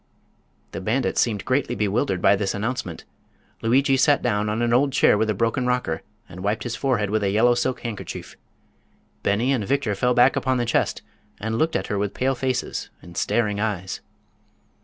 [0.71, 3.05] The bandits seemed greatly bewildered by this announcement.
[3.61, 7.11] Lugui sat down on an old chair with a broken rocker and wiped his forehead
[7.11, 8.35] with a yellow silk handkerchief.
[9.21, 11.03] Beni and Victor fell back upon the chest
[11.39, 14.01] and looked at her with pale faces and staring eyes.